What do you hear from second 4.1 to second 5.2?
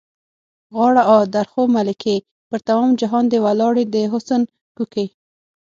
حُسن کوکې.